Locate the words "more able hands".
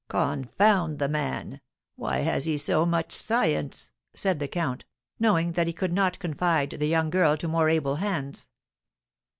7.47-8.47